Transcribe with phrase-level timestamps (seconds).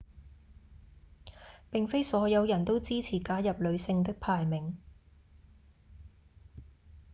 [1.69, 4.77] 並非所有人都支持加入女性的排名